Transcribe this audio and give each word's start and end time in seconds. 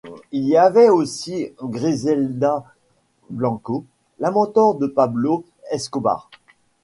Il 0.31 0.45
y 0.47 0.57
avait 0.57 0.89
aussi 0.89 1.53
Griselda 1.61 2.63
Blanco, 3.29 3.85
la 4.17 4.31
mentor 4.31 4.73
de 4.79 4.87
Pablo 4.87 5.45
Escobar. 5.69 6.31